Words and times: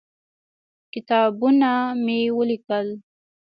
کتابونه 0.93 1.71
مې 2.03 2.19
ولیکل. 2.37 2.87